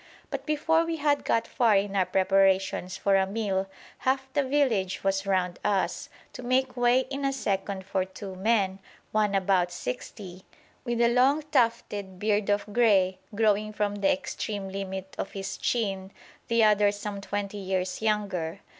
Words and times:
But 0.31 0.47
before 0.47 0.83
we 0.83 0.95
had 0.95 1.23
got 1.23 1.45
far 1.45 1.75
in 1.75 1.95
our 1.95 2.07
preparations 2.07 2.97
for 2.97 3.15
a 3.15 3.27
meal 3.27 3.67
half 3.99 4.33
the 4.33 4.41
village 4.41 5.03
was 5.03 5.27
round 5.27 5.59
us, 5.63 6.09
to 6.33 6.41
make 6.41 6.75
way 6.75 7.01
in 7.11 7.23
a 7.23 7.31
second 7.31 7.85
for 7.85 8.03
two 8.03 8.33
men, 8.33 8.79
one 9.11 9.35
about 9.35 9.71
sixty, 9.71 10.43
with 10.85 11.01
a 11.01 11.13
long 11.13 11.43
tufted 11.51 12.17
beard 12.17 12.49
of 12.49 12.65
grey, 12.73 13.19
growing 13.35 13.71
from 13.73 13.97
the 13.97 14.11
extreme 14.11 14.69
limit 14.69 15.13
of 15.19 15.33
his 15.33 15.55
chin, 15.55 16.09
the 16.47 16.63
other 16.63 16.91
some 16.91 17.21
twenty 17.21 17.59
years 17.59 18.01
younger. 18.01 18.61